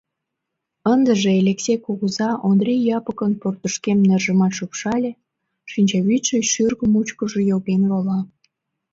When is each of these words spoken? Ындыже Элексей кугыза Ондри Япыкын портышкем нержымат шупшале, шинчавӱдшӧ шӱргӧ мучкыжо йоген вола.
Ындыже 0.93 1.31
Элексей 1.41 1.79
кугыза 1.85 2.29
Ондри 2.47 2.73
Япыкын 2.97 3.31
портышкем 3.41 3.99
нержымат 4.09 4.53
шупшале, 4.57 5.11
шинчавӱдшӧ 5.71 6.37
шӱргӧ 6.51 6.85
мучкыжо 6.93 7.39
йоген 7.49 7.83
вола. 7.91 8.19